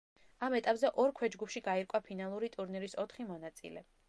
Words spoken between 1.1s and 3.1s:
ქვეჯგუფში გაირკვა ფინალური ტურნირის